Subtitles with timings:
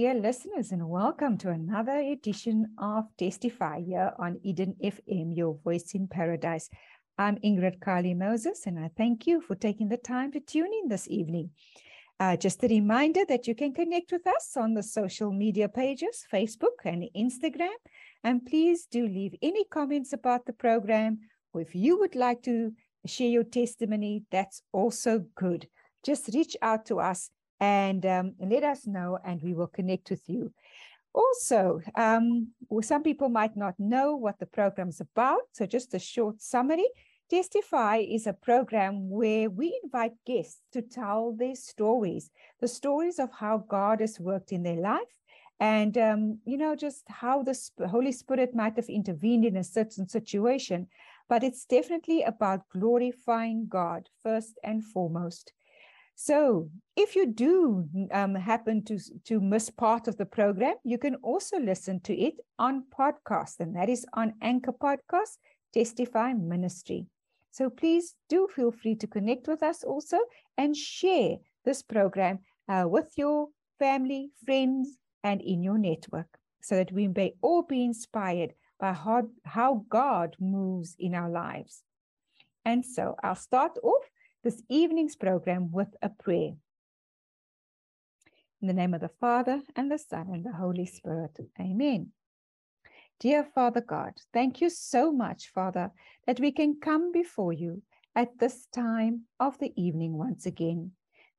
[0.00, 5.92] dear listeners, and welcome to another edition of Testify here on Eden FM, your voice
[5.92, 6.70] in paradise.
[7.18, 10.88] I'm Ingrid Carly Moses, and I thank you for taking the time to tune in
[10.88, 11.50] this evening.
[12.18, 16.24] Uh, just a reminder that you can connect with us on the social media pages,
[16.32, 17.76] Facebook and Instagram.
[18.24, 21.18] And please do leave any comments about the program,
[21.52, 22.72] or if you would like to
[23.04, 25.68] share your testimony, that's also good.
[26.02, 27.28] Just reach out to us
[27.60, 30.52] and um, let us know, and we will connect with you.
[31.12, 32.48] Also, um,
[32.82, 36.88] some people might not know what the program is about, so just a short summary.
[37.28, 42.30] Testify is a program where we invite guests to tell their stories,
[42.60, 45.14] the stories of how God has worked in their life,
[45.60, 47.56] and um, you know just how the
[47.88, 50.88] Holy Spirit might have intervened in a certain situation.
[51.28, 55.52] But it's definitely about glorifying God first and foremost.
[56.22, 61.14] So, if you do um, happen to, to miss part of the program, you can
[61.22, 65.38] also listen to it on podcast, and that is on Anchor Podcast,
[65.72, 67.06] Testify Ministry.
[67.52, 70.18] So, please do feel free to connect with us also
[70.58, 73.48] and share this program uh, with your
[73.78, 79.22] family, friends, and in your network so that we may all be inspired by how,
[79.46, 81.82] how God moves in our lives.
[82.66, 84.04] And so, I'll start off
[84.42, 86.52] this evening's program with a prayer.
[88.60, 91.38] In the name of the Father, and the Son, and the Holy Spirit.
[91.58, 92.12] Amen.
[93.18, 95.90] Dear Father God, thank you so much, Father,
[96.26, 97.82] that we can come before you
[98.14, 100.92] at this time of the evening once again.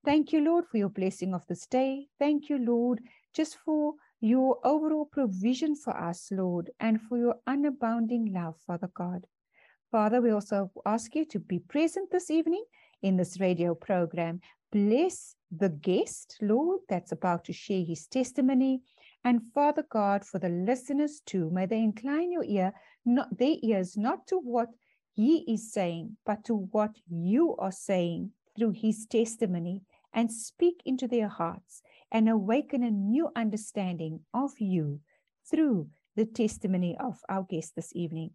[0.03, 2.07] Thank you, Lord, for your blessing of this day.
[2.19, 3.01] Thank you, Lord,
[3.35, 9.25] just for your overall provision for us, Lord, and for your unabounding love, Father God.
[9.91, 12.63] Father, we also ask you to be present this evening
[13.01, 14.41] in this radio program.
[14.71, 18.81] Bless the guest, Lord, that's about to share his testimony.
[19.23, 22.73] And Father God, for the listeners too, may they incline your ear,
[23.05, 24.69] not their ears, not to what
[25.13, 29.81] he is saying, but to what you are saying through his testimony,
[30.13, 34.99] and speak into their hearts and awaken a new understanding of you
[35.49, 38.31] through the testimony of our guest this evening.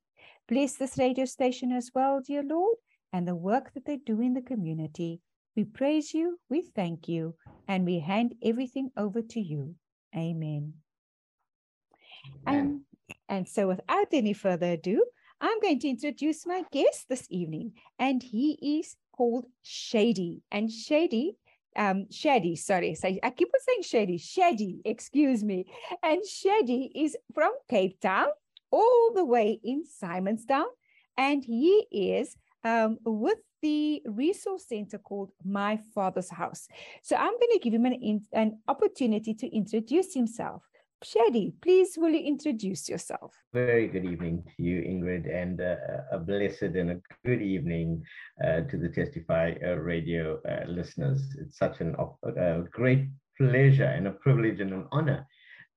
[0.49, 2.77] Bless this radio station as well, dear Lord,
[3.13, 5.21] and the work that they do in the community.
[5.57, 7.35] We praise you, we thank you,
[7.67, 9.75] and we hand everything over to you.
[10.15, 10.75] Amen.
[12.47, 12.81] And,
[13.29, 15.05] and so, without any further ado,
[15.41, 20.43] I'm going to introduce my guest this evening, and he is called Shady.
[20.51, 21.37] And Shady,
[21.77, 25.67] um, Shady, sorry, so I keep on saying Shady, Shady, excuse me.
[26.03, 28.29] And Shady is from Cape Town,
[28.71, 30.67] all the way in Simonstown,
[31.17, 32.37] and he is
[32.67, 36.69] um, with the resource center called My Father's House.
[37.03, 40.63] So I'm going to give him an, in- an opportunity to introduce himself.
[41.03, 43.31] Shady, please will you introduce yourself?
[43.53, 45.77] Very good evening to you, Ingrid, and uh,
[46.11, 48.03] a blessed and a good evening
[48.43, 51.21] uh, to the Testify uh, radio uh, listeners.
[51.39, 55.27] It's such an a great pleasure and a privilege and an honor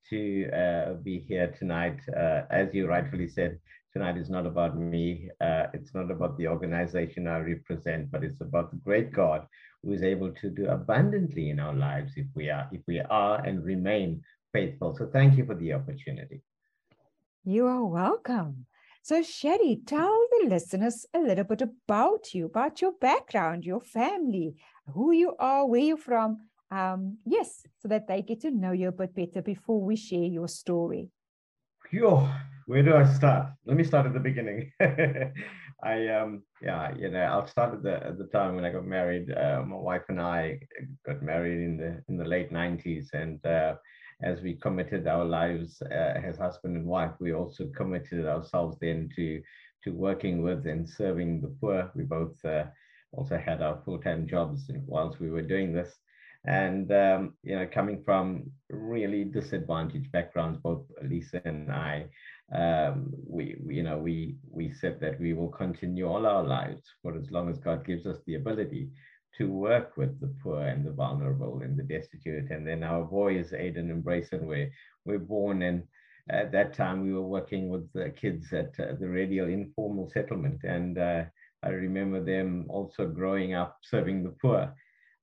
[0.10, 2.00] to uh, be here tonight.
[2.16, 3.60] Uh, as you rightfully said,
[3.94, 5.30] tonight is not about me.
[5.42, 9.48] Uh, it's not about the organization I represent, but it's about the great God
[9.84, 13.44] who is able to do abundantly in our lives if we are if we are
[13.46, 14.22] and remain
[14.54, 14.96] faithful.
[14.96, 16.42] So thank you for the opportunity.
[17.44, 18.66] You are welcome.
[19.02, 24.56] So, Sherry, tell the listeners a little bit about you, about your background, your family,
[24.94, 26.42] who you are, where you're from.
[26.70, 30.26] Um, yes, so that they get to know you a bit better before we share
[30.26, 31.10] your story.
[31.90, 32.28] Phew.
[32.69, 33.48] Where do I start?
[33.66, 34.71] Let me start at the beginning.
[35.83, 38.86] I um yeah you know I'll start at the at the time when I got
[38.86, 39.31] married.
[39.31, 40.60] Uh, my wife and I
[41.04, 43.74] got married in the in the late '90s, and uh,
[44.21, 49.10] as we committed our lives uh, as husband and wife, we also committed ourselves then
[49.16, 49.42] to
[49.83, 51.89] to working with and serving the poor.
[51.95, 52.66] We both uh,
[53.13, 55.92] also had our full-time jobs whilst we were doing this.
[56.46, 62.06] And, um, you know, coming from really disadvantaged backgrounds, both Lisa and I,
[62.56, 66.82] um, we, we, you know, we, we said that we will continue all our lives
[67.02, 68.90] for as long as God gives us the ability
[69.38, 72.50] to work with the poor and the vulnerable and the destitute.
[72.52, 74.70] And then our boys, Aiden and Brayson, were,
[75.06, 75.62] were born.
[75.62, 75.84] And
[76.30, 80.10] at that time we were working with the kids at uh, the Red Hill informal
[80.10, 80.64] settlement.
[80.64, 81.26] And uh,
[81.62, 84.74] i remember them also growing up serving the poor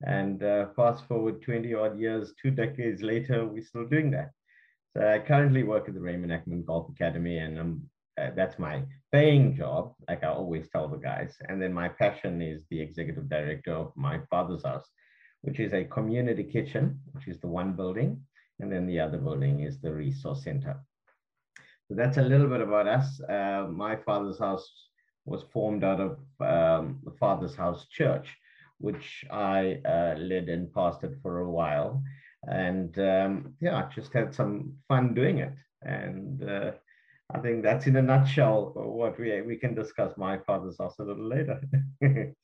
[0.05, 4.31] and uh, fast forward 20 odd years two decades later we're still doing that.
[4.97, 7.83] So i currently work at the raymond ackerman golf academy and um,
[8.35, 8.83] that's my
[9.13, 11.37] paying job like i always tell the guys.
[11.49, 14.89] And then my passion is the executive director of my father's house
[15.43, 18.21] which is a community kitchen which is the one building.
[18.59, 20.81] And then the other building is the resource center.
[21.89, 23.21] So that's a little bit about us.
[23.21, 24.69] Uh, my father's house
[25.25, 28.29] was formed out of um, the Father's House Church,
[28.79, 32.03] which I uh, led and pastored for a while.
[32.45, 35.53] And um, yeah, just had some fun doing it.
[35.83, 36.73] And uh,
[37.35, 41.05] I think that's in a nutshell what we, we can discuss my father's house a
[41.05, 41.61] little later.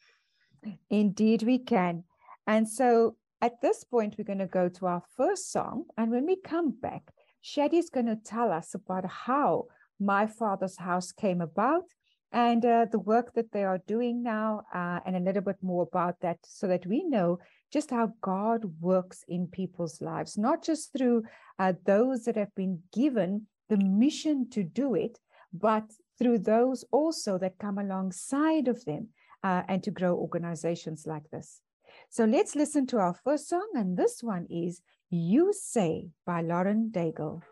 [0.90, 2.04] Indeed, we can.
[2.46, 5.84] And so at this point, we're going to go to our first song.
[5.96, 7.12] And when we come back,
[7.42, 9.66] Shaddie is going to tell us about how
[9.98, 11.84] My Father's House came about
[12.32, 15.82] and uh, the work that they are doing now, uh, and a little bit more
[15.82, 17.38] about that so that we know
[17.72, 21.24] just how God works in people's lives, not just through
[21.58, 25.18] uh, those that have been given the mission to do it,
[25.52, 25.84] but
[26.18, 29.08] through those also that come alongside of them
[29.42, 31.60] uh, and to grow organizations like this.
[32.08, 34.80] So let's listen to our first song, and this one is
[35.10, 37.42] you Say by Lauren Daigle.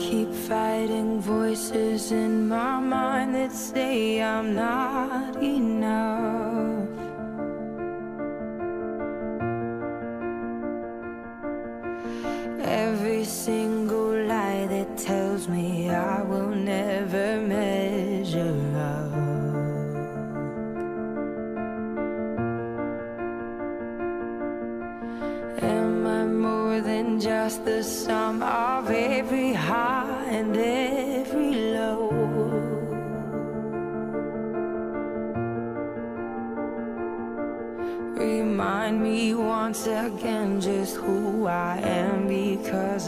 [0.00, 6.39] Keep fighting voices in my mind that say I'm not enough.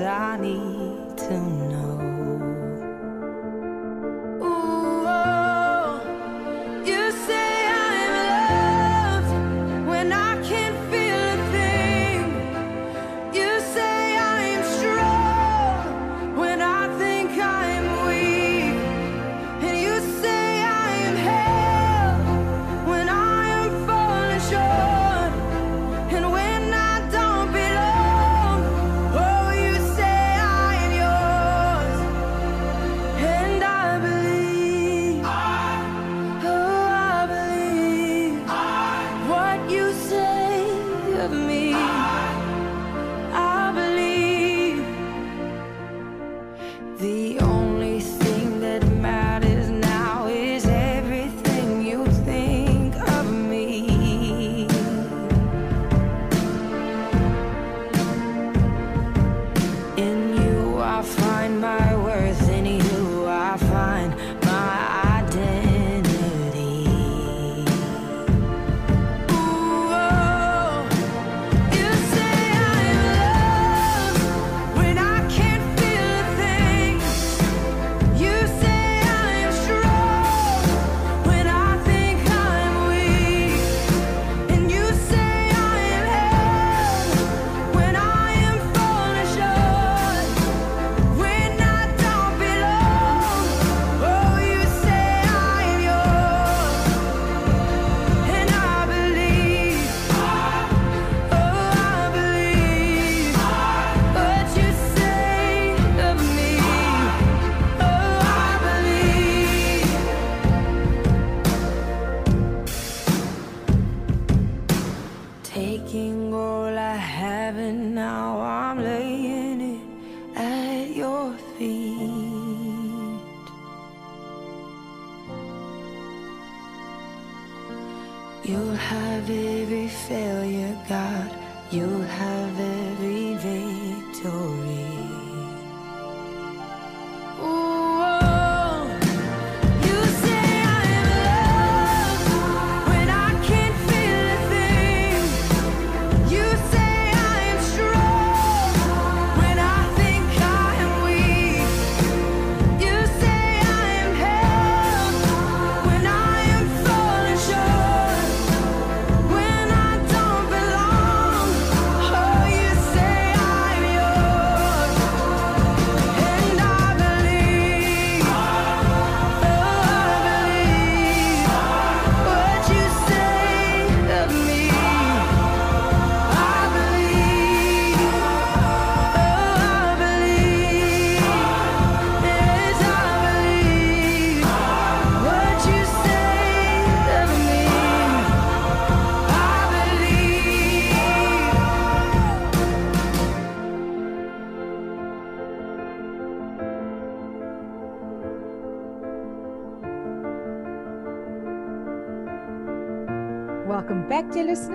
[0.05, 0.72] I need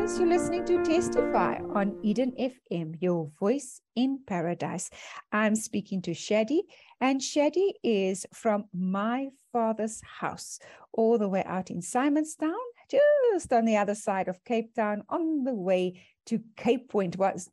[0.08, 0.20] listeners.
[0.20, 4.90] You're listening to Testify on Eden FM, your voice in paradise.
[5.34, 6.64] I'm speaking to Shaddie,
[7.02, 10.60] and Shaddie is from my father's house,
[10.94, 12.56] all the way out in Simonstown,
[12.90, 17.50] just on the other side of Cape Town, on the way to Cape Point, was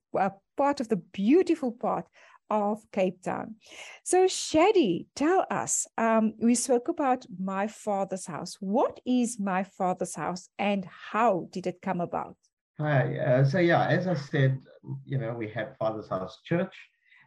[0.56, 2.06] part of the beautiful part
[2.50, 3.56] of Cape Town.
[4.02, 5.86] So, Shaddie, tell us.
[5.98, 8.56] Um, we spoke about my father's house.
[8.60, 12.36] What is my father's house, and how did it come about?
[12.78, 13.18] Hi.
[13.18, 14.58] Uh, so yeah, as I said,
[15.04, 16.74] you know, we had Father's House Church,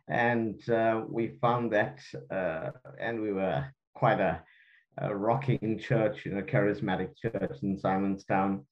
[0.09, 4.43] and uh, we found that, uh, and we were quite a,
[4.97, 8.65] a rocking church, you know, charismatic church in Simonstown,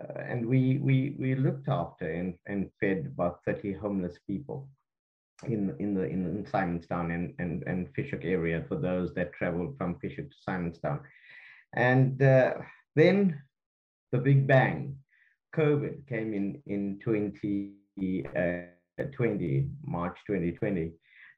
[0.00, 4.68] uh, and we we we looked after and, and fed about thirty homeless people
[5.44, 9.76] in in the in, Simonstown and and and Fish Hoek area for those that traveled
[9.76, 11.00] from Fish Hoek to Simonstown,
[11.74, 12.54] and uh,
[12.96, 13.40] then
[14.12, 14.96] the Big Bang.
[15.54, 20.92] COVID came in in 2020, March 2020,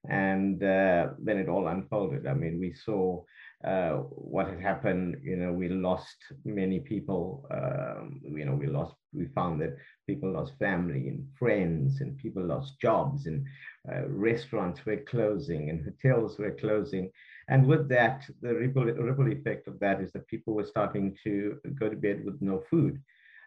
[0.09, 2.27] and uh, then it all unfolded.
[2.27, 3.23] I mean, we saw
[3.65, 5.17] uh, what had happened.
[5.23, 7.47] You know, we lost many people.
[7.51, 8.95] Um, you know, we lost.
[9.13, 13.47] We found that people lost family and friends, and people lost jobs, and
[13.91, 17.11] uh, restaurants were closing, and hotels were closing.
[17.49, 21.59] And with that, the ripple, ripple effect of that is that people were starting to
[21.79, 23.01] go to bed with no food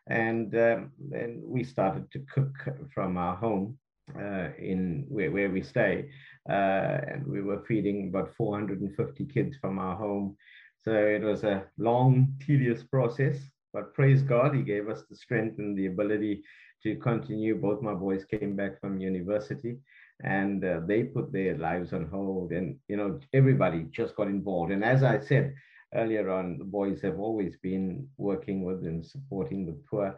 [0.09, 2.53] and um, then we started to cook
[2.93, 3.77] from our home
[4.15, 6.09] uh, in where, where we stay.
[6.49, 10.35] Uh, and we were feeding about 450 kids from our home.
[10.83, 13.37] So it was a long tedious process
[13.73, 16.41] but praise god he gave us the strength and the ability
[16.83, 17.55] to continue.
[17.55, 19.77] Both my boys came back from university
[20.23, 22.51] and uh, they put their lives on hold.
[22.51, 24.71] And you know everybody just got involved.
[24.71, 25.53] And as i said
[25.93, 30.17] earlier on, the boys have always been working with and supporting the poor.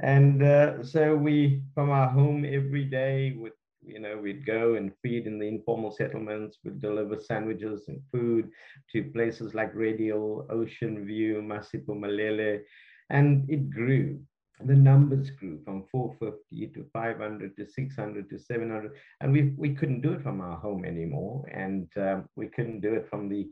[0.00, 3.52] And uh, so we, from our home every day, would
[3.86, 8.50] you know, we'd go and feed in the informal settlements, we'd deliver sandwiches and food
[8.92, 12.62] to places like Red Hill, Ocean View, Masiphumelele,
[13.10, 14.20] and it grew.
[14.64, 20.00] The numbers grew from 450 to 500 to 600 to 700, and we, we couldn't
[20.00, 23.48] do it from our home anymore, and um, we couldn't do it from the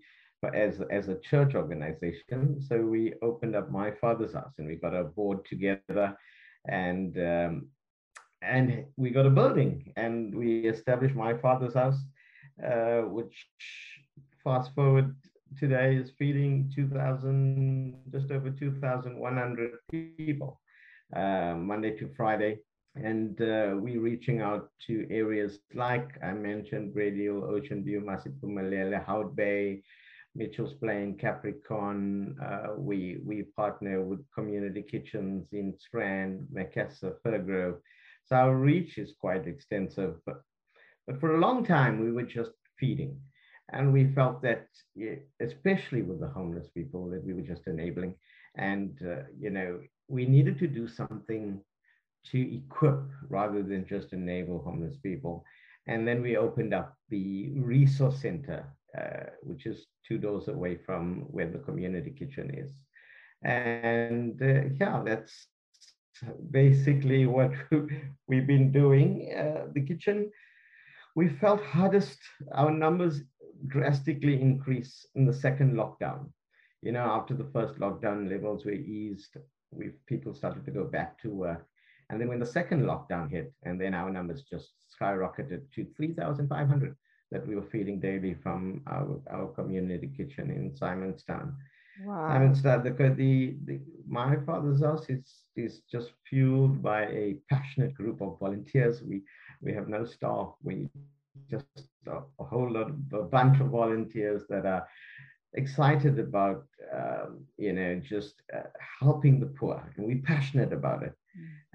[0.54, 2.60] as, as a church organization.
[2.60, 6.16] So we opened up My Father's House and we got a board together
[6.68, 7.68] and um,
[8.42, 12.00] and we got a building and we established My Father's House,
[12.64, 13.46] uh, which
[14.42, 15.14] fast forward
[15.56, 20.60] today is feeding 2,000, just over 2,100 people,
[21.14, 22.58] uh, Monday to Friday.
[22.96, 29.04] And uh, we're reaching out to areas like I mentioned, Red Hill, Ocean View, Masiphumelele,
[29.06, 29.82] Hout Bay,
[30.34, 32.36] Mitchell's Plain, Capricorn.
[32.40, 37.78] Uh, we we partner with community kitchens in Strand, Macassar, Firgrove.
[38.26, 40.16] So our reach is quite extensive.
[40.24, 40.42] But
[41.06, 43.20] but for a long time we were just feeding,
[43.72, 44.68] and we felt that,
[45.40, 48.14] especially with the homeless people, that we were just enabling,
[48.56, 51.60] and uh, you know we needed to do something
[52.24, 55.44] to equip rather than just enable homeless people.
[55.86, 58.64] And then we opened up the resource center
[59.42, 62.72] which is two doors away from where the community kitchen is.
[63.42, 65.46] And uh, yeah, that's
[66.50, 67.52] basically what
[68.28, 69.32] we've been doing.
[69.36, 70.30] Uh, the kitchen,
[71.16, 72.18] we felt hardest,
[72.52, 73.20] our numbers
[73.66, 76.30] drastically increased in the second lockdown.
[76.82, 79.36] You know, after the first lockdown, levels were eased.
[79.70, 81.66] we people started to go back to work.
[82.10, 86.96] And then when the second lockdown hit, and then our numbers just skyrocketed to 3,500
[87.32, 91.54] that we were feeding daily from our, our community kitchen in Simonstown.
[92.04, 92.28] Wow.
[92.30, 95.24] Simonstown, the, the, the, my father's house is,
[95.56, 99.02] is just fueled by a passionate group of volunteers.
[99.02, 99.22] We,
[99.60, 100.54] we have no staff.
[100.62, 100.88] We
[101.50, 101.64] just
[102.06, 104.86] a, a whole lot of a bunch of volunteers that are
[105.54, 108.62] excited about um, you know just uh,
[109.00, 111.14] helping the poor and we're passionate about it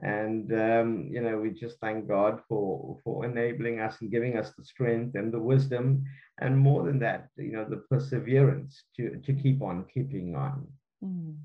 [0.01, 4.53] and um, you know we just thank god for for enabling us and giving us
[4.57, 6.03] the strength and the wisdom
[6.39, 10.67] and more than that you know the perseverance to to keep on keeping on
[11.03, 11.37] Mm.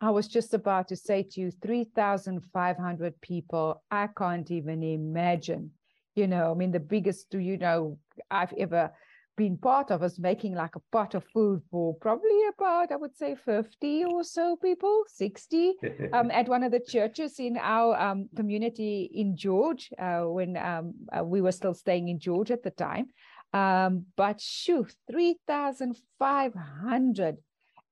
[0.00, 3.82] I was just about to say to you, 3,500 people.
[3.90, 5.70] I can't even imagine.
[6.14, 7.98] You know, I mean, the biggest, do you know,
[8.30, 8.90] I've ever
[9.38, 13.16] been part of us making like a pot of food for probably about, I would
[13.16, 15.74] say, 50 or so people, 60,
[16.12, 20.94] um, at one of the churches in our um, community in George, uh, when um,
[21.16, 23.06] uh, we were still staying in George at the time.
[23.54, 27.36] Um, but shoo, 3,500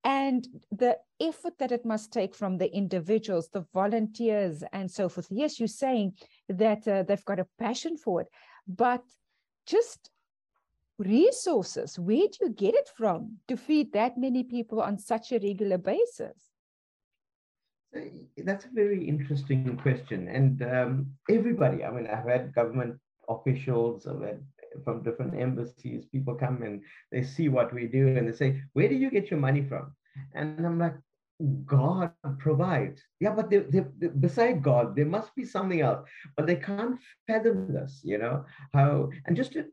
[0.03, 5.27] and the effort that it must take from the individuals, the volunteers, and so forth.
[5.31, 6.13] Yes, you're saying
[6.49, 8.27] that uh, they've got a passion for it,
[8.67, 9.01] but
[9.65, 10.11] just
[10.97, 15.39] resources, where do you get it from to feed that many people on such a
[15.39, 16.37] regular basis?
[18.37, 20.27] That's a very interesting question.
[20.27, 24.41] And um, everybody, I mean, I've had government officials, I've had
[24.83, 26.81] from different embassies, people come and
[27.11, 29.95] they see what we do and they say, Where do you get your money from?
[30.33, 30.95] And I'm like,
[31.65, 33.01] God provides.
[33.19, 36.07] Yeah, but they, they, they, beside God, there must be something else.
[36.35, 39.09] But they can't fathom this, you know how.
[39.25, 39.65] And just to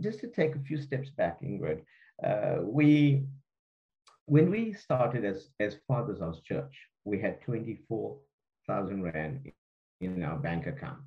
[0.00, 1.80] just to take a few steps back, Ingrid,
[2.24, 3.24] uh, we
[4.26, 6.74] when we started as as Father's House Church,
[7.04, 8.18] we had twenty four
[8.66, 9.50] thousand rand
[10.00, 11.00] in our bank account,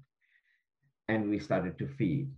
[1.07, 2.31] and we started to feed,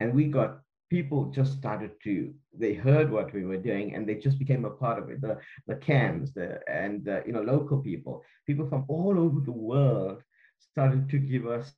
[0.00, 4.14] and we got people just started to they heard what we were doing and they
[4.14, 5.20] just became a part of it.
[5.20, 9.52] The the cams the and uh, you know local people people from all over the
[9.52, 10.22] world
[10.58, 11.72] started to give us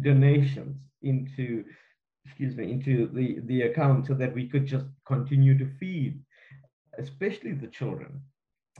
[0.00, 1.64] donations into
[2.24, 6.20] excuse me into the the account so that we could just continue to feed
[6.98, 8.20] especially the children.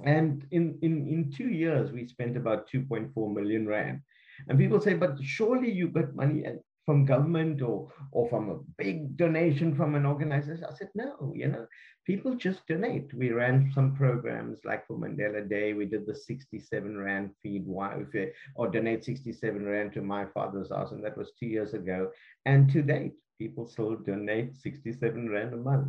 [0.05, 4.01] And in in in two years we spent about 2.4 million rand.
[4.49, 8.57] And people say but surely you got money and from government or or from a
[8.83, 10.65] big donation from an organization.
[10.65, 11.67] I said, no, you know,
[12.07, 13.13] people just donate.
[13.13, 18.07] We ran some programs like for Mandela Day, we did the 67 Rand feed wife
[18.55, 20.93] or donate 67 Rand to my father's house.
[20.93, 22.11] And that was two years ago.
[22.47, 25.89] And to date, people still donate 67 Rand a month.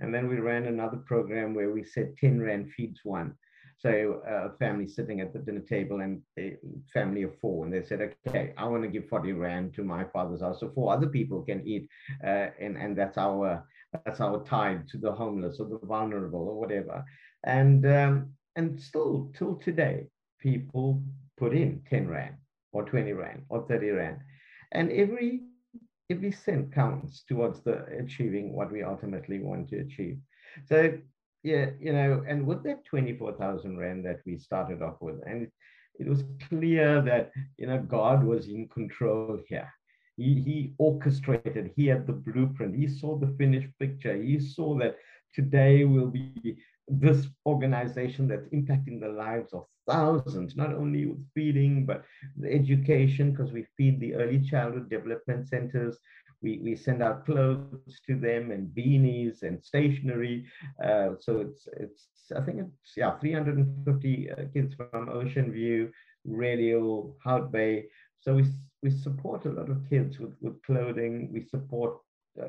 [0.00, 3.34] And then we ran another program where we said 10 Rand feeds one.
[3.80, 6.58] So uh, a family sitting at the dinner table and a
[6.92, 10.04] family of four, and they said, okay, I want to give 40 Rand to my
[10.04, 11.88] father's house so four other people can eat.
[12.22, 13.64] Uh, and, and that's our
[14.04, 17.02] that's our tide to the homeless or the vulnerable or whatever.
[17.44, 20.08] And um, and still till today,
[20.40, 21.02] people
[21.38, 22.34] put in 10 Rand
[22.72, 24.18] or 20 Rand or 30 Rand.
[24.72, 25.40] And every
[26.10, 30.18] every cent counts towards the achieving what we ultimately want to achieve.
[30.66, 30.98] So
[31.42, 35.48] yeah, you know, and with that 24,000 Rand that we started off with, and
[35.98, 39.72] it was clear that, you know, God was in control here.
[40.16, 44.96] He, he orchestrated, he had the blueprint, he saw the finished picture, he saw that
[45.34, 51.86] today will be this organization that's impacting the lives of thousands, not only with feeding,
[51.86, 52.04] but
[52.36, 55.98] the education, because we feed the early childhood development centers,
[56.42, 60.46] we, we send out clothes to them and beanies and stationery.
[60.82, 65.90] Uh, so it's, it's, I think it's, yeah, 350 uh, kids from Ocean View,
[66.24, 67.86] Radio, Hout Bay.
[68.20, 68.44] So we,
[68.82, 71.30] we support a lot of kids with, with clothing.
[71.32, 71.98] We support
[72.40, 72.48] uh,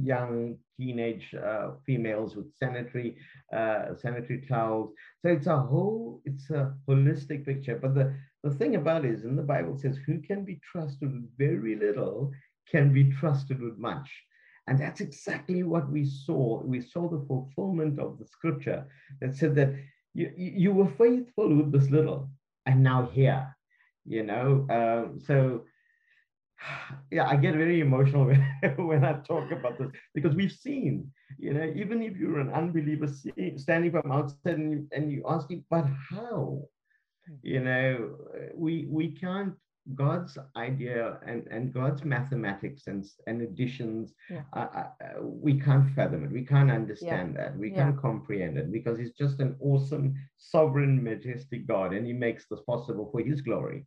[0.00, 3.16] young teenage uh, females with sanitary
[3.52, 4.92] uh, sanitary towels.
[5.22, 7.78] So it's a whole, it's a holistic picture.
[7.80, 11.12] But the, the thing about it is in the Bible says, who can be trusted
[11.12, 12.32] with very little
[12.70, 14.10] can be trusted with much.
[14.66, 16.62] And that's exactly what we saw.
[16.62, 18.86] We saw the fulfillment of the scripture
[19.20, 19.74] that said that
[20.14, 22.30] you, you were faithful with this little,
[22.66, 23.54] and now here,
[24.06, 24.66] you know.
[24.70, 25.64] Um, so,
[27.10, 28.40] yeah, I get very emotional when,
[28.76, 33.08] when I talk about this because we've seen, you know, even if you're an unbeliever
[33.56, 36.62] standing from outside and you, and you asking, but how?
[37.42, 38.16] You know,
[38.54, 39.54] we we can't
[39.94, 44.42] God's idea and, and God's mathematics and, and additions, Yeah.
[44.54, 46.32] uh, uh, we can't fathom it.
[46.32, 47.56] We can't understand that.
[47.58, 47.76] We Yeah.
[47.84, 52.60] can't comprehend it because He's just an awesome, sovereign, majestic God, and He makes this
[52.62, 53.86] possible for His glory.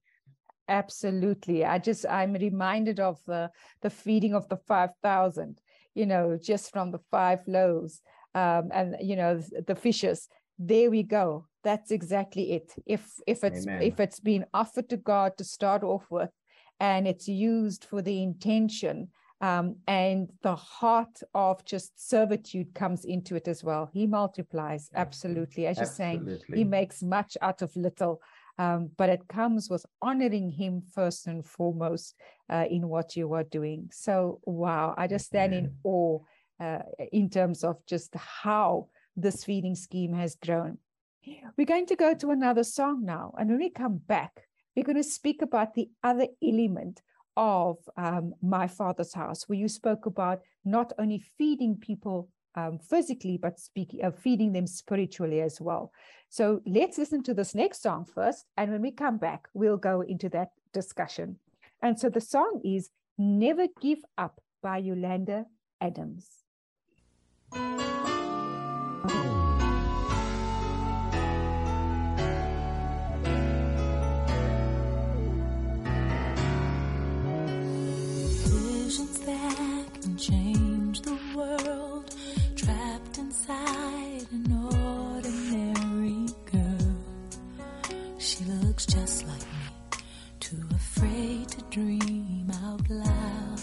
[0.69, 1.65] Absolutely.
[1.65, 3.49] I just I'm reminded of the
[3.81, 5.61] the feeding of the five thousand.
[5.95, 8.01] You know, just from the five loaves,
[8.35, 10.29] um, and you know th- the fishes.
[10.59, 11.46] There we go.
[11.67, 12.69] That's exactly it.
[12.85, 13.03] If
[13.33, 13.81] if it's Amen.
[13.81, 16.33] if it's been offered to God to start off with,
[16.79, 19.09] and it's used for the intention.
[19.39, 23.87] Um, and the heart of just servitude comes into it as well.
[23.93, 28.21] He multiplies absolutely, as you're saying he makes much out of little
[28.59, 32.15] um, but it comes with honoring him first and foremost
[32.49, 36.19] uh, in what you are doing so wow i just stand in awe
[36.59, 36.79] uh,
[37.11, 40.77] in terms of just how this feeding scheme has grown
[41.57, 44.95] we're going to go to another song now and when we come back we're going
[44.95, 47.01] to speak about the other element
[47.35, 53.37] of um, my father's house where you spoke about not only feeding people um, physically
[53.37, 55.91] but speaking of feeding them spiritually as well
[56.29, 58.45] so let's listen to this next song first.
[58.57, 61.37] And when we come back, we'll go into that discussion.
[61.81, 65.45] And so the song is Never Give Up by Yolanda
[65.79, 66.27] Adams.
[79.27, 82.15] That can change the world,
[82.55, 86.95] trapped inside an ordinary girl.
[88.17, 89.99] She looks just like me,
[90.39, 93.59] too afraid to dream out loud.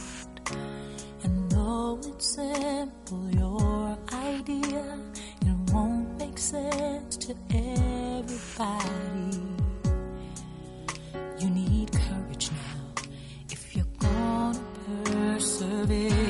[1.22, 4.98] And though it's simple, your idea,
[5.46, 9.13] it won't make sense to everybody.
[15.86, 16.23] Persevere.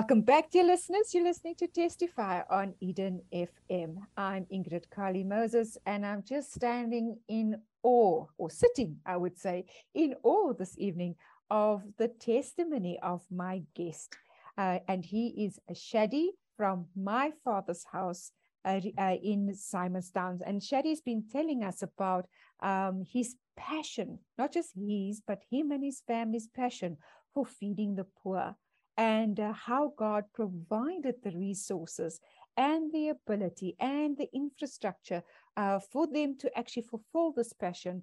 [0.00, 1.12] Welcome back, dear listeners.
[1.12, 3.96] You're listening to Testify on Eden FM.
[4.16, 9.66] I'm Ingrid Carly Moses, and I'm just standing in awe, or sitting, I would say,
[9.92, 11.16] in awe this evening
[11.50, 14.16] of the testimony of my guest.
[14.56, 18.32] Uh, and he is a Shaddie from my father's house
[18.64, 20.38] uh, uh, in Simonstown.
[20.46, 22.26] And Shaddie's been telling us about
[22.62, 26.96] um, his passion, not just his, but him and his family's passion
[27.34, 28.56] for feeding the poor
[28.96, 32.20] and uh, how God provided the resources
[32.56, 35.22] and the ability and the infrastructure
[35.56, 38.02] uh, for them to actually fulfill this passion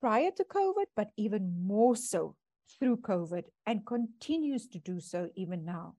[0.00, 2.36] prior to COVID, but even more so
[2.78, 5.94] through COVID and continues to do so even now.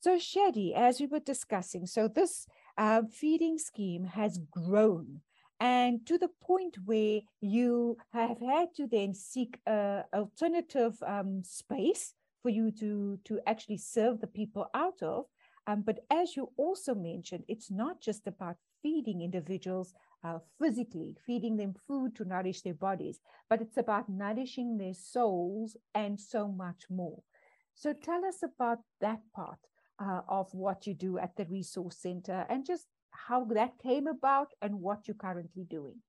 [0.00, 5.20] So, Shaddie, as we were discussing, so this uh, feeding scheme has grown
[5.60, 12.50] and to the point where you have had to then seek alternative um, space for
[12.50, 15.26] you to to actually serve the people out of.
[15.66, 21.56] Um, but as you also mentioned it's not just about feeding individuals uh, physically feeding
[21.56, 26.82] them food to nourish their bodies but it's about nourishing their souls and so much
[26.90, 27.22] more.
[27.74, 29.58] So tell us about that part
[30.00, 34.48] uh, of what you do at the resource center and just how that came about
[34.60, 36.00] and what you're currently doing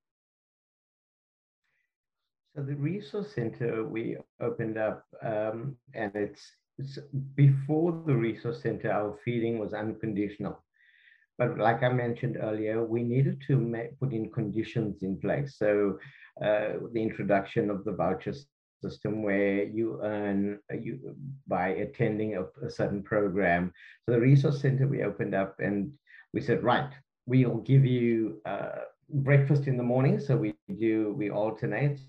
[2.55, 6.99] So the resource center we opened up, um, and it's, it's
[7.33, 10.63] before the resource center, our feeding was unconditional.
[11.39, 15.55] But like I mentioned earlier, we needed to make, put in conditions in place.
[15.57, 15.97] So
[16.43, 18.33] uh, the introduction of the voucher
[18.83, 21.15] system where you earn you
[21.47, 23.73] by attending a, a certain program.
[24.05, 25.91] So the resource center we opened up and
[26.33, 26.91] we said, right,
[27.25, 30.19] we'll give you uh, breakfast in the morning.
[30.19, 31.99] So we do, we alternate.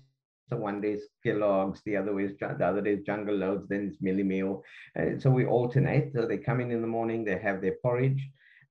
[0.49, 3.67] So one day is Kellogg's, the other way is the other day is Jungle Oats,
[3.67, 4.63] then it's Mielie Meal.
[4.99, 6.13] Uh, so we alternate.
[6.13, 8.21] So they come in in the morning, they have their porridge,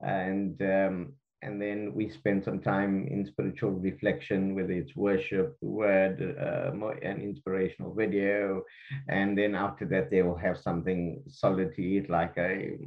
[0.01, 6.37] and um, and then we spend some time in spiritual reflection, whether it's worship, word,
[6.41, 8.63] uh, an inspirational video,
[9.09, 12.79] and then after that they will have something solid to eat, like a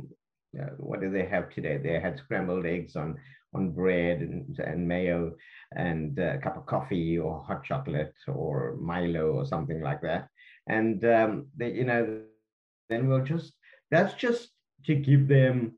[0.60, 1.78] uh, what do they have today?
[1.78, 3.18] They had scrambled eggs on
[3.54, 5.34] on bread and, and mayo
[5.76, 10.30] and a cup of coffee or hot chocolate or Milo or something like that.
[10.68, 12.22] And um, they, you know,
[12.90, 13.54] then we'll just
[13.92, 14.50] that's just
[14.86, 15.78] to give them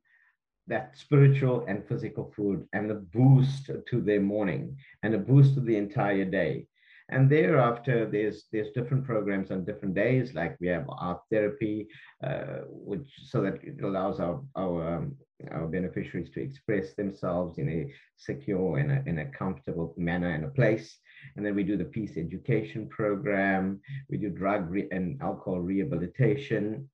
[0.68, 5.62] that spiritual and physical food and a boost to their morning and a boost to
[5.62, 6.68] the entire day.
[7.12, 11.88] And thereafter, there's there's different programs on different days, like we have art therapy,
[12.24, 15.16] uh, which so that it allows our our um,
[15.52, 20.46] our beneficiaries to express themselves in a secure and a, in a comfortable manner and
[20.46, 20.98] a place.
[21.36, 23.82] And then we do the peace education program.
[24.10, 26.90] We do drug and alcohol rehabilitation.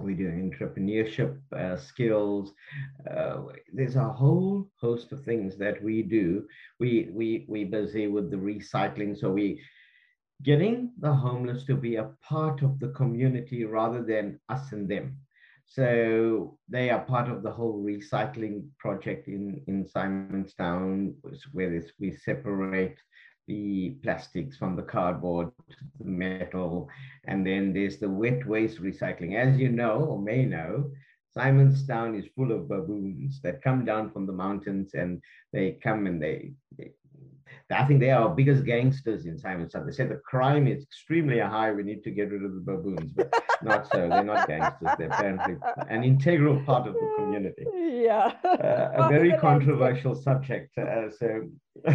[0.00, 2.52] We do entrepreneurship uh, skills.
[3.10, 6.46] Uh, there's a whole host of things that we do.
[6.78, 9.60] We we we busy with the recycling, so we
[10.42, 15.16] getting the homeless to be a part of the community rather than us and them.
[15.66, 21.14] So they are part of the whole recycling project in in Simonstown,
[21.52, 22.98] where we separate
[23.48, 25.50] the plastics from the cardboard
[25.98, 26.88] the metal.
[27.24, 29.34] And then there's the wet waste recycling.
[29.34, 30.90] As you know or may know,
[31.36, 35.20] Simonstown is full of baboons that come down from the mountains and
[35.52, 36.92] they come and they, they
[37.70, 39.84] I think they are our biggest gangsters in Simonstown.
[39.84, 41.70] They say the crime is extremely high.
[41.72, 44.08] We need to get rid of the baboons, but not so.
[44.08, 44.88] They're not gangsters.
[44.98, 45.56] They're apparently
[45.88, 47.64] an integral part of the community.
[48.08, 48.32] Yeah.
[48.44, 50.76] Uh, a very controversial subject.
[50.78, 51.48] Uh, so,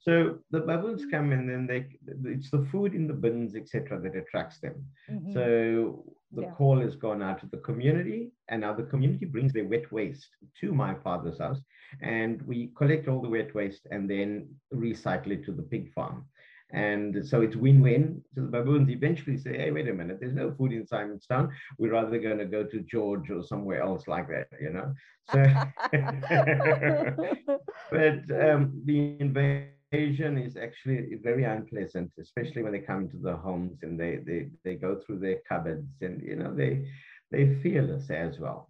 [0.00, 1.86] so the baboons come and then they,
[2.30, 4.84] it's the food in the bins, etc., that attracts them.
[5.10, 5.32] Mhm.
[5.32, 6.50] So the Yeah.
[6.52, 10.28] call has gone out to the community, and now the community brings their wet waste
[10.60, 11.60] to my father's house,
[12.02, 16.26] and we collect all the wet waste and then recycle it to the pig farm.
[16.70, 18.22] And so it's win-win.
[18.34, 20.18] So the baboons eventually say, "Hey, wait a minute!
[20.20, 21.50] There's no food in Simonstown.
[21.78, 24.92] We're rather going to go to George or somewhere else like that, you know."
[25.30, 25.42] So,
[27.90, 33.78] but um, the invasion is actually very unpleasant, especially when they come into the homes
[33.82, 36.86] and they they they go through their cupboards and you know they
[37.30, 38.67] they feel us as well.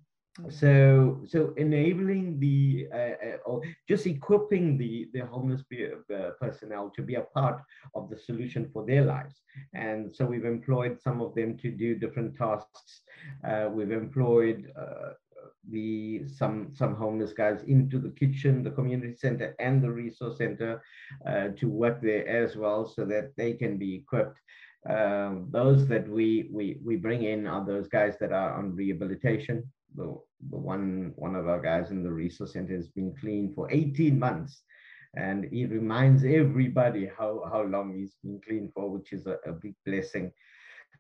[0.51, 6.93] So so enabling the uh, uh, or just equipping the the homeless pe- uh, personnel
[6.95, 7.61] to be a part
[7.95, 9.43] of the solution for their lives,
[9.75, 13.03] and so we've employed some of them to do different tasks.
[13.45, 15.15] Uh, we've employed uh,
[15.71, 20.81] the some some homeless guys into the kitchen, the community center, and the resource center
[21.27, 24.39] uh, to work there as well, so that they can be equipped.
[24.89, 29.71] Um, those that we, we, we bring in are those guys that are on rehabilitation.
[29.97, 30.17] The
[30.51, 34.63] one, one of our guys in the resource center has been clean for 18 months.
[35.17, 39.53] And he reminds everybody how, how long he's been clean for, which is a, a
[39.53, 40.33] big blessing.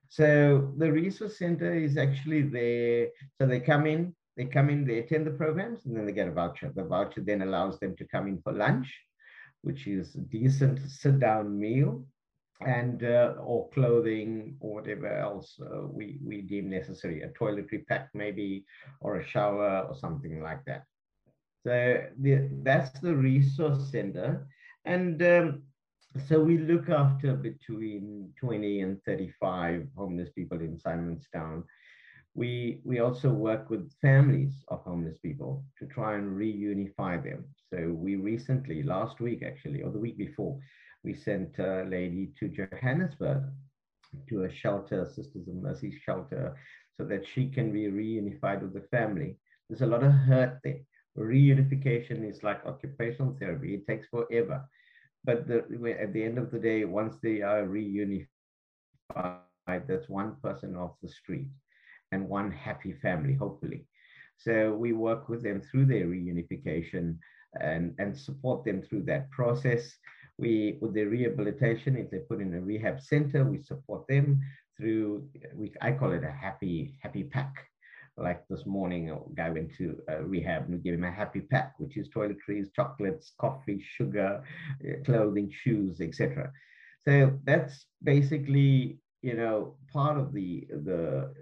[0.08, 3.08] So the resource center is actually there.
[3.38, 6.28] So they come in, they come in, they attend the programs, and then they get
[6.28, 6.72] a voucher.
[6.74, 8.92] The voucher then allows them to come in for lunch,
[9.62, 12.06] which is a decent sit-down meal,
[12.60, 18.08] and uh, or clothing or whatever else uh, we we deem necessary, a toiletry pack
[18.14, 18.64] maybe,
[19.00, 20.84] or a shower or something like that.
[21.64, 24.48] So the, that's the resource center,
[24.84, 25.62] and um,
[26.26, 31.64] so we look after between 20 and 35 homeless people in Simonstown.
[32.34, 37.44] We, we also work with families of homeless people to try and reunify them.
[37.70, 40.58] So we recently, last week actually, or the week before,
[41.04, 43.44] we sent a lady to Johannesburg
[44.28, 46.56] to a shelter, Sisters of Mercy shelter,
[46.96, 49.36] so that she can be reunified with the family.
[49.68, 50.80] There's a lot of hurt there.
[51.16, 53.74] Reunification is like occupational therapy.
[53.74, 54.64] It takes forever
[55.24, 55.58] but the,
[56.00, 58.26] at the end of the day, once they are reunified,
[59.66, 61.48] that's one person off the street
[62.12, 63.86] and one happy family, hopefully.
[64.38, 67.18] So we work with them through their reunification
[67.60, 69.92] and, and support them through that process.
[70.38, 74.40] We, with their rehabilitation, if they put in a rehab center, we support them
[74.76, 77.68] through, we, I call it a happy, happy pack
[78.18, 81.40] like this morning, a guy went to uh, rehab and we gave him a happy
[81.40, 84.42] pack, which is toiletries, chocolates, coffee, sugar,
[84.84, 86.50] uh, clothing, shoes, etc.
[87.06, 91.32] So that's basically, you know, part of the the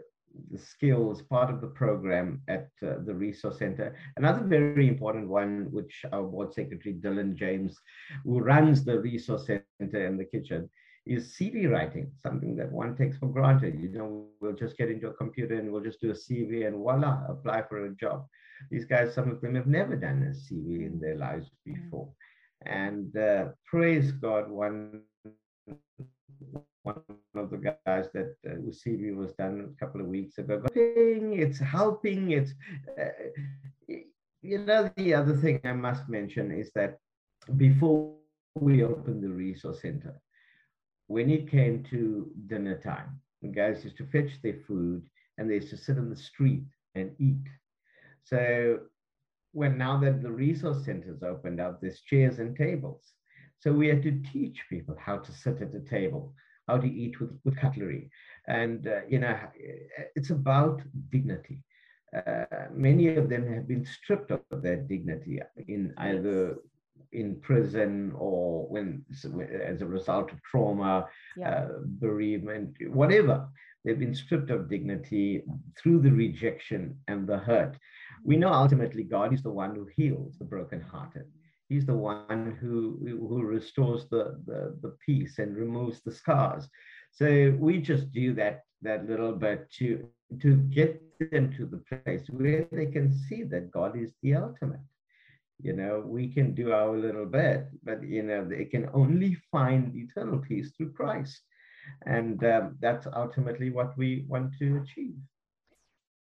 [0.51, 3.97] the skills, part of the program at uh, the resource center.
[4.17, 7.79] Another very important one, which our board secretary Dylan James,
[8.25, 10.69] who runs the resource center in the kitchen,
[11.07, 13.81] is CV writing, something that one takes for granted.
[13.81, 16.77] You know, we'll just get into a computer and we'll just do a CV and
[16.77, 18.27] voila, apply for a job.
[18.71, 22.11] These guys, some of them have never done a CV in their lives before.
[22.65, 25.03] And uh, praise God, one,
[26.87, 31.59] one of the guys that uh, CV was done a couple of weeks ago, it's
[31.59, 32.53] helping, it's,
[32.99, 33.95] uh,
[34.43, 36.99] you know, the other thing I must mention is that
[37.57, 38.15] before
[38.55, 40.15] we opened the resource center,
[41.09, 45.03] when it came to dinner time, the guys used to fetch their food
[45.39, 47.47] and they used to sit on the street and eat.
[48.25, 48.81] So
[49.53, 53.13] when now that the resource centers opened up, there's chairs and tables.
[53.59, 56.35] So we had to teach people how to sit at a table,
[56.67, 58.11] how to eat with, with cutlery.
[58.49, 59.37] And, uh, you know,
[60.15, 61.63] it's about dignity.
[62.17, 66.57] Uh, many of them have been stripped of their dignity in either
[67.13, 69.05] in prison or when
[69.65, 71.07] as a result of trauma,
[71.37, 71.49] Yeah.
[71.51, 73.49] uh, bereavement, whatever.
[73.85, 75.45] They've been stripped of dignity
[75.79, 77.77] through the rejection and the hurt.
[78.25, 81.27] We know ultimately God is the one who heals the brokenhearted.
[81.69, 86.69] He's the one who, who restores the, the, the peace and removes the scars.
[87.11, 90.07] So we just do that that little bit to
[90.41, 94.85] to get them to the place where they can see that God is the ultimate.
[95.61, 99.95] You know we can do our little bit but you know they can only find
[99.95, 101.41] eternal peace through christ.
[102.05, 105.17] And um, that's ultimately what we want to achieve.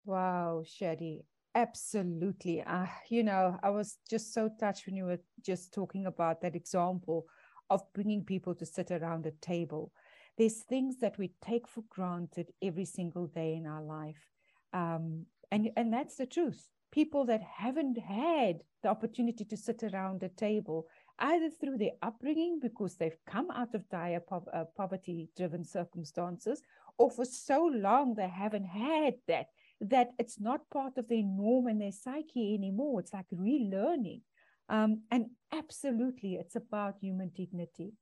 [0.06, 1.26] Wow, Shaddie,
[1.56, 2.62] absolutely.
[2.62, 6.56] Uh, you know, I was just so touched when you were just talking about that
[6.56, 7.26] example
[7.70, 9.92] of bringing people to sit around a table.
[10.38, 14.30] There's things that we take for granted every single day in our life.
[14.74, 16.70] Um, and, and that's the truth.
[16.92, 20.88] People that haven't had the opportunity to sit around a table,
[21.20, 26.62] either through their upbringing, because they've come out of dire po- uh, poverty driven circumstances,
[26.98, 29.48] or for so long they haven't had that
[29.84, 33.00] that it's not part of their norm and their psyche anymore.
[33.00, 34.22] It's like relearning.
[34.70, 37.94] Um, and absolutely, it's about human dignity.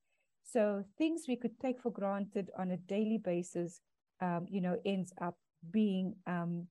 [0.44, 3.82] So things we could take for granted on a daily basis,
[4.22, 5.38] um, you know, ends up
[5.72, 6.68] being um,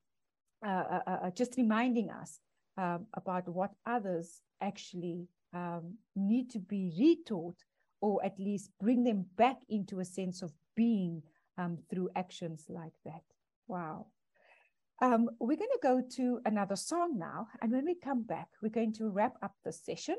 [0.65, 2.41] uh, uh, uh, just reminding us
[2.77, 7.57] um, about what others actually um, need to be retaught,
[8.01, 11.23] or at least bring them back into a sense of being
[11.59, 13.23] um, through actions like that.
[13.67, 14.07] Wow.
[15.03, 17.49] Um, we're going to go to another song now.
[17.63, 20.17] And when we come back, we're going to wrap up the session.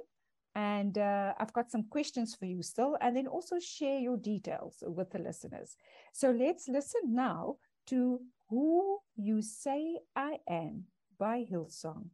[0.56, 4.84] And uh, I've got some questions for you still, and then also share your details
[4.86, 5.78] with the listeners.
[6.12, 7.56] So let's listen now
[7.88, 8.20] to
[8.50, 10.86] Who You Say I Am
[11.18, 12.10] by Hillsong.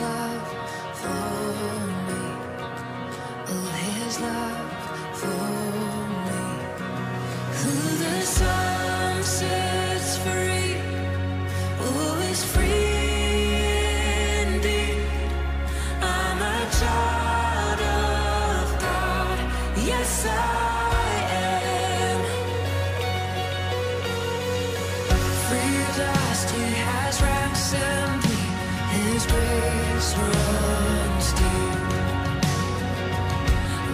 [0.00, 0.48] love
[1.00, 2.22] for me?
[3.48, 4.65] Oh, his love.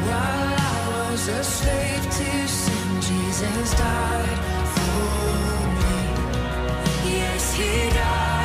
[0.08, 4.40] While I was a slave to sin, Jesus died
[4.74, 5.00] for
[5.80, 5.98] me.
[7.18, 8.41] Yes, He died.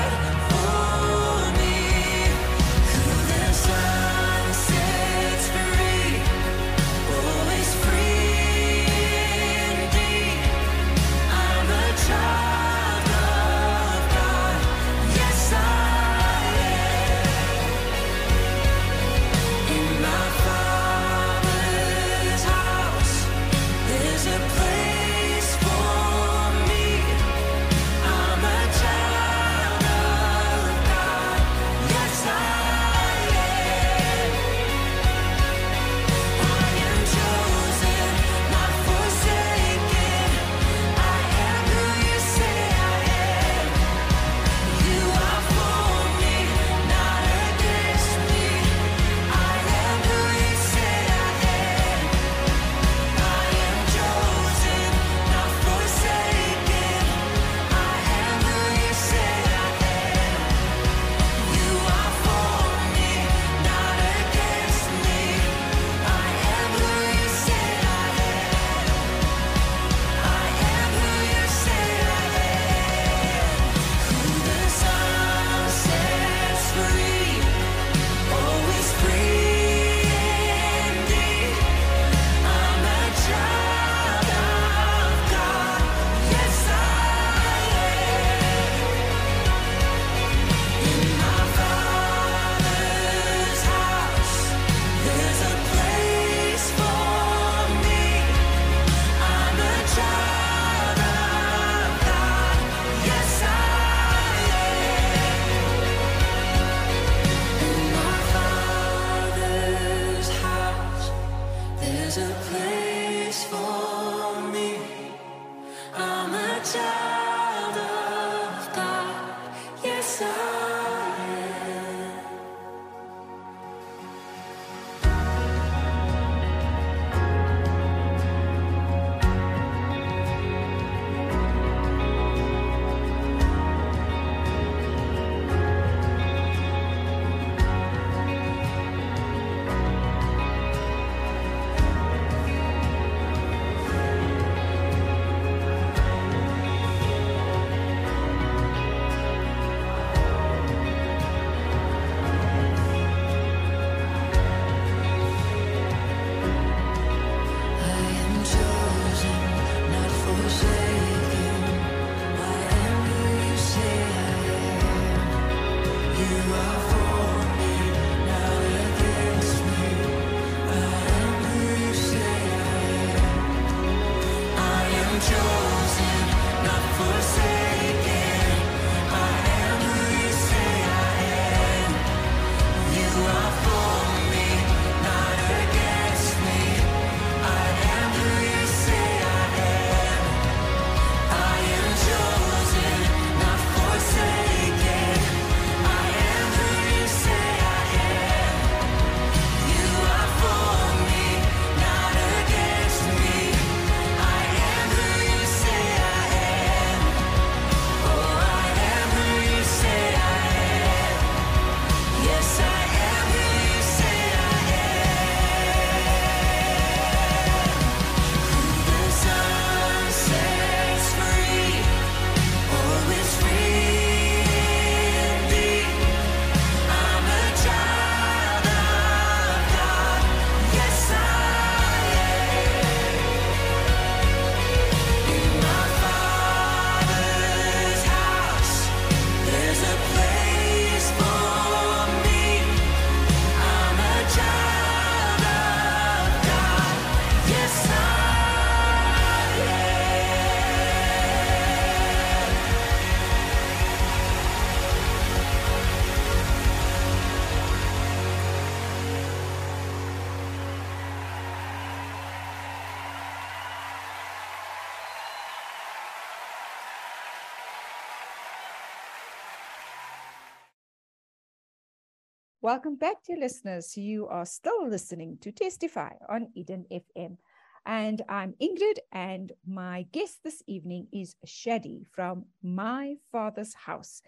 [272.63, 273.95] Welcome back, dear listeners.
[273.95, 277.37] You are still listening to Testify on Eden FM.
[277.85, 284.23] And I'm Ingrid, and my guest this evening is Shaddie from My Father's House.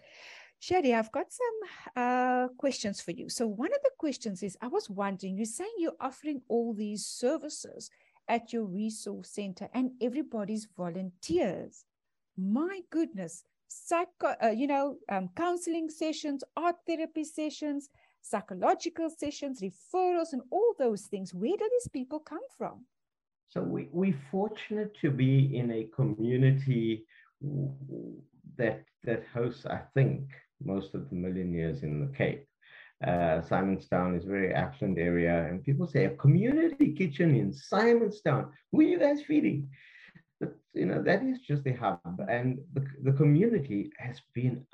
[0.60, 3.28] Shaddie, I've got some uh, questions for you.
[3.28, 7.04] So, one of the questions is I was wondering, you're saying you're offering all these
[7.04, 7.90] services
[8.28, 11.84] at your resource center, and everybody's volunteers.
[12.38, 17.88] My goodness, psycho, uh, you know, um, counseling sessions, art therapy sessions,
[18.22, 21.34] psychological sessions, referrals, and all those things.
[21.34, 22.84] Where do these people come from?
[23.48, 27.04] So we, we're fortunate to be in a community
[28.56, 30.22] that, that hosts, I think,
[30.62, 32.46] most of the millionaires in the Cape.
[33.04, 38.50] Uh, Simonstown is a very affluent area, and people say a community kitchen in Simonstown.
[38.70, 39.70] Who are you guys feeding?
[40.72, 44.64] You know that is just the hub, and the, the community has been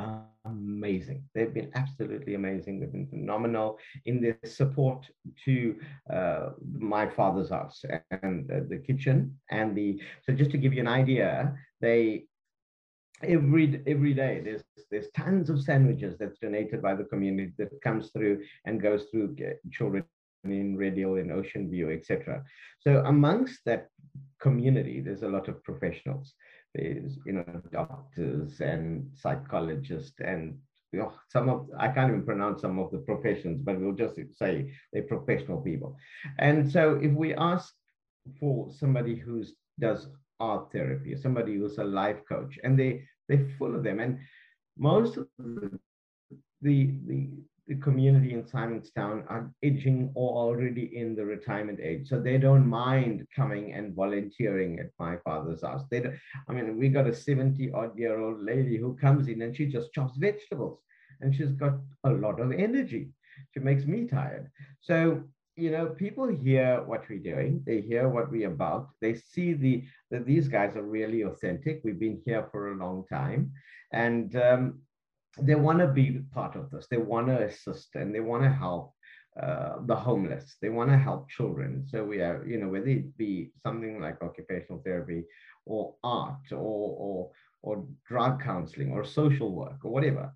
[0.45, 1.25] amazing.
[1.35, 2.81] They've been absolutely amazing.
[2.81, 5.07] They've been phenomenal in their support
[5.47, 5.75] to
[6.13, 9.99] uh, my father's house and uh, the kitchen and the.
[10.25, 12.27] So just to give you an idea, they
[13.23, 18.11] every every day there's there's tons of sandwiches that's donated by the community that comes
[18.11, 20.05] through and goes through uh, children
[20.45, 22.45] in Red Hill, in Ocean View, etc.
[22.81, 23.89] So amongst that
[24.41, 26.35] community, there's a lot of professionals.
[26.75, 30.59] There's you know doctors and psychologists and
[30.93, 34.19] you know, some of I can't even pronounce some of the professions, but we'll just
[34.33, 35.97] say they're professional people.
[36.39, 37.75] And so if we ask
[38.41, 39.45] for somebody who
[39.79, 40.09] does
[40.41, 44.01] art therapy, somebody who's a life coach, and they they're full of them.
[44.01, 44.19] And
[44.79, 45.79] most of the
[46.63, 47.29] the, the,
[47.67, 52.67] the community in Simonstown are aging or already in the retirement age, so they don't
[52.67, 55.83] mind coming and volunteering at my father's house.
[55.91, 56.15] They don't,
[56.49, 59.67] I mean, we got a 70 odd year old lady who comes in and she
[59.67, 60.81] just chops vegetables,
[61.21, 63.11] and she's got a lot of energy.
[63.53, 64.49] She makes me tired.
[64.81, 65.25] So
[65.57, 69.85] you know, people hear what we're doing, they hear what we're about, they see the
[70.11, 71.81] that these guys are really authentic.
[71.83, 73.53] We've been here for a long time,
[73.93, 74.81] and um,
[75.41, 76.87] they want to be part of this.
[76.91, 78.95] They want to assist and they want to help
[79.41, 80.57] uh, the homeless.
[80.63, 81.87] They want to help children.
[81.91, 85.25] So we are, you know, whether it be something like occupational therapy
[85.67, 87.31] or art or or
[87.63, 90.33] or drug counseling or social work or whatever.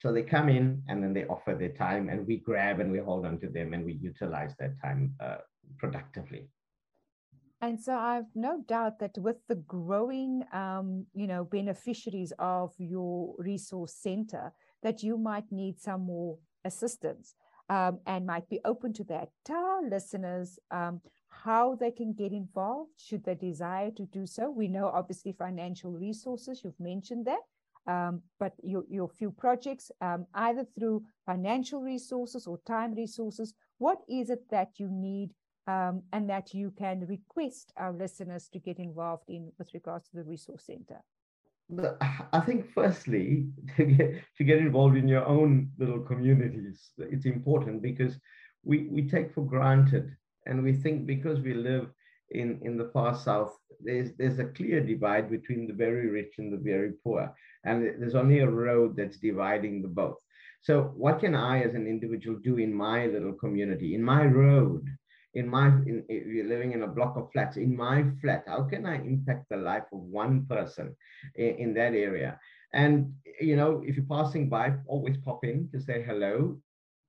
[0.00, 2.98] So they come in and then they offer their time and we grab and we
[2.98, 5.36] hold on to them and we utilize that time uh,
[5.78, 6.48] productively.
[7.62, 13.36] And so I've no doubt that with the growing, um, you know, beneficiaries of your
[13.38, 14.52] resource center,
[14.82, 17.36] that you might need some more assistance
[17.70, 19.28] um, and might be open to that.
[19.44, 24.50] Tell our listeners um, how they can get involved should they desire to do so.
[24.50, 27.42] We know obviously financial resources, you've mentioned that.
[27.86, 33.98] Um, but your, your few projects, um, either through financial resources or time resources, what
[34.08, 35.30] is it that you need
[35.66, 40.16] um, and that you can request our listeners to get involved in with regards to
[40.16, 41.00] the resource center?
[42.32, 47.82] I think firstly to get to get involved in your own little communities, it's important
[47.82, 48.18] because
[48.64, 50.14] we, we take for granted
[50.46, 51.88] and we think because we live
[52.30, 56.52] in, in the far south, there's there's a clear divide between the very rich and
[56.52, 57.32] the very poor.
[57.64, 60.18] And there's only a road that's dividing the both.
[60.62, 64.86] So what can I as an individual do in my little community, in my road,
[65.34, 67.56] in my in, if you're living in a block of flats.
[67.56, 70.94] In my flat how can i impact the life of one person
[71.36, 72.38] in, in, that area?
[72.72, 76.58] And you know if you're passing by always pop in to say hello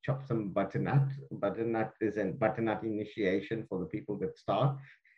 [0.03, 1.09] chop some butternut.
[1.31, 4.77] Butternut is a butternut initiation for the people that start.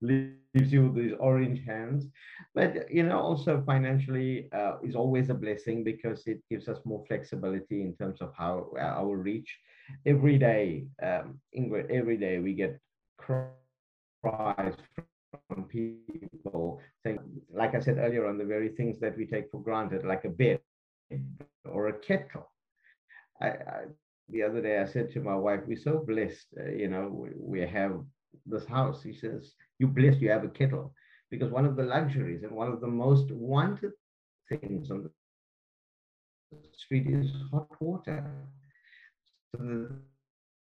[0.00, 2.06] Leaves you with these orange hands.
[2.54, 7.04] But you know also financially uh, is always a blessing because it gives us more
[7.08, 9.58] flexibility in terms of how our reach
[10.06, 12.78] every day um, Ingrid, every day we get
[13.18, 14.74] cries
[15.48, 17.18] from people saying
[17.52, 20.28] like i said earlier on the very things that we take for granted like a
[20.28, 20.60] bed
[21.64, 22.50] or a kettle
[23.40, 23.80] I, I
[24.30, 27.30] the other day i said to my wife we're so blessed uh, you know we,
[27.36, 28.00] we have
[28.46, 29.02] this house.
[29.02, 30.92] He says, You're blessed you have a kettle.
[31.30, 33.92] Because one of the luxuries and one of the most wanted
[34.48, 35.10] things on the
[36.76, 38.24] street is hot water.
[39.56, 39.88] So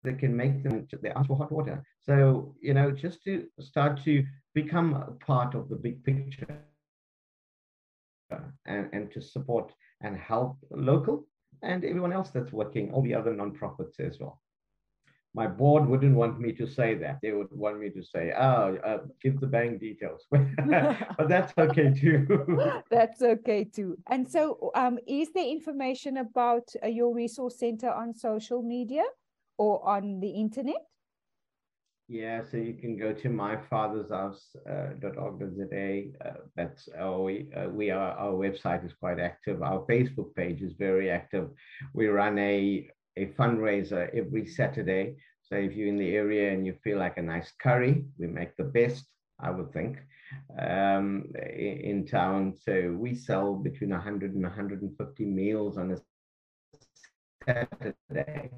[0.04, 1.84] they can make them, they ask for hot water.
[2.02, 4.24] So, you know, just to start to
[4.54, 6.62] become a part of the big picture
[8.64, 11.26] and, and to support and help local
[11.62, 14.40] and everyone else that's working, all the other nonprofits as well
[15.36, 17.18] my board wouldn't want me to say that.
[17.22, 21.92] They would want me to say, "Oh, uh, give the bank details," but that's okay
[21.92, 22.26] too.
[22.90, 23.98] That's okay too.
[24.08, 29.04] And so, um, is there information about uh, your resource center on social media
[29.58, 30.82] or on the internet?
[32.08, 36.04] Yeah, so you can go to myfathershouse.org.za.
[36.24, 39.60] Uh, that's our, we, uh, we are, our website is quite active.
[39.60, 41.50] Our Facebook page is very active.
[41.94, 45.16] We run a, a fundraiser every Saturday.
[45.42, 48.56] So if you're in the area and you feel like a nice curry, we make
[48.56, 49.04] the best,
[49.40, 49.98] I would think,
[50.58, 52.54] um, in, town.
[52.60, 55.98] So we sell between 100 and 150 meals on a
[57.46, 58.50] Saturday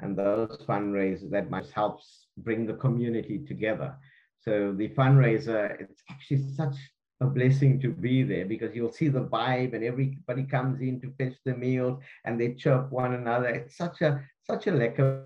[0.00, 3.96] and those fundraisers that much helps bring the community together.
[4.40, 6.76] So the fundraiser, it's actually such
[7.20, 11.12] a blessing to be there because you'll see the vibe and everybody comes in to
[11.18, 13.48] fetch the meals and they chirp one another.
[13.48, 15.24] It's such a such a lekker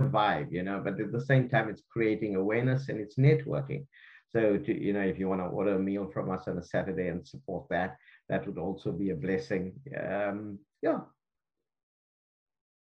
[0.00, 3.86] vibe, you know, but at the same time it's creating awareness and it's networking.
[4.28, 6.62] So to, you know, if you want to order a meal from us on a
[6.62, 7.96] Saturday and support that,
[8.28, 9.72] that would also be a blessing.
[9.96, 11.00] Um, yeah,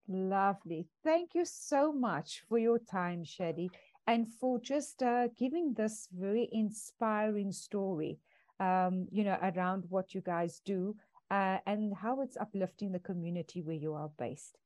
[0.10, 0.88] Lovely.
[1.04, 3.72] Thank you so much for your time, Shaddie,
[4.06, 8.20] and for just uh, giving this very inspiring story,
[8.60, 10.96] um, you know, around what you guys do
[11.32, 14.58] uh, and how it's uplifting the community where you are based.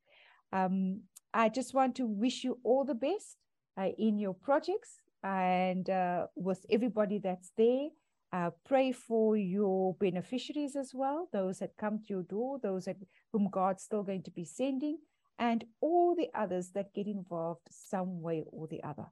[0.54, 1.02] Um,
[1.34, 3.38] I just want to wish you all the best
[3.78, 7.88] uh, in your projects and uh, with everybody that's there.
[8.34, 12.96] Uh, pray for your beneficiaries as well, those that come to your door, those that,
[13.34, 15.00] whom God's still going to be sending
[15.38, 19.08] and all the others that get involved some way or the other.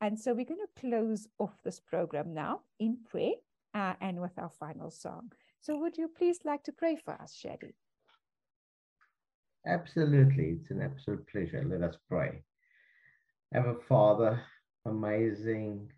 [0.00, 3.34] And so we're going to close off this program now in prayer
[3.74, 5.32] uh, and with our final song.
[5.60, 7.74] So would you please like to pray for us, Shaddie?
[9.66, 10.56] Absolutely.
[10.60, 11.64] It's an absolute pleasure.
[11.64, 12.42] Let us pray.
[13.54, 14.40] Our Father,
[14.86, 15.90] amazing,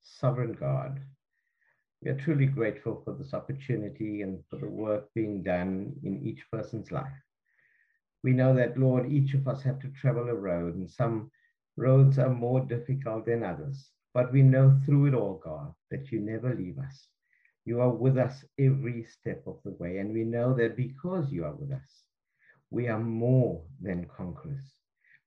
[0.00, 1.00] sovereign God,
[2.02, 6.40] we are truly grateful for this opportunity and for the work being done in each
[6.50, 7.12] person's life.
[8.22, 11.30] We know that, Lord, each of us have to travel a road, and some
[11.76, 13.90] roads are more difficult than others.
[14.14, 17.06] But we know through it all, God, that you never leave us.
[17.64, 19.98] You are with us every step of the way.
[19.98, 22.04] And we know that because you are with us,
[22.70, 24.74] we are more than conquerors.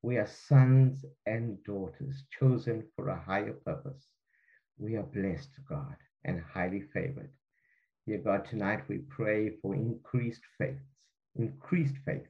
[0.01, 4.07] We are sons and daughters chosen for a higher purpose.
[4.77, 7.31] We are blessed, God, and highly favored.
[8.05, 10.81] Dear God, tonight we pray for increased faith,
[11.35, 12.27] increased faith,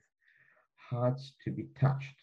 [0.90, 2.16] hearts to be touched.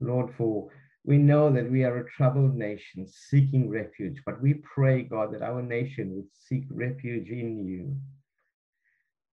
[0.00, 0.70] Lord, for
[1.04, 5.42] we know that we are a troubled nation seeking refuge, but we pray, God, that
[5.42, 7.96] our nation would seek refuge in you.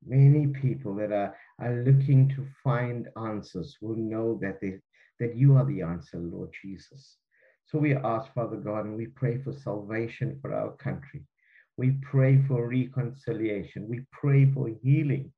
[0.03, 4.79] Many people that are, are looking to find answers will know that, they,
[5.19, 7.17] that you are the answer, Lord Jesus.
[7.65, 11.21] So we ask, Father God, and we pray for salvation for our country.
[11.77, 13.87] We pray for reconciliation.
[13.87, 15.31] We pray for healing.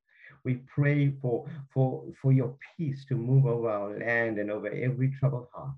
[0.44, 5.14] We pray for, for, for your peace to move over our land and over every
[5.20, 5.74] troubled heart.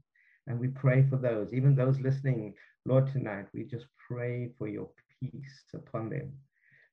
[0.47, 4.91] And we pray for those, even those listening, Lord, tonight, we just pray for your
[5.21, 6.33] peace upon them.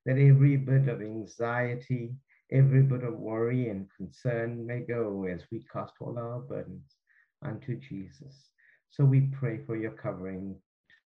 [0.06, 2.16] That every bit of anxiety,
[2.52, 6.96] every bit of worry and concern may go as we cast all our burdens
[7.44, 8.52] unto Jesus.
[8.90, 10.56] So we pray for your covering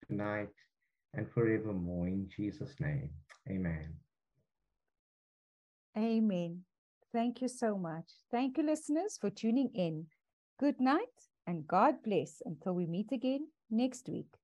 [0.07, 0.49] tonight
[1.13, 3.09] and forevermore in Jesus' name.
[3.49, 3.93] Amen.
[5.97, 6.61] Amen.
[7.13, 8.05] Thank you so much.
[8.31, 10.07] Thank you, listeners, for tuning in.
[10.59, 14.40] Good night and God bless until we meet again next week.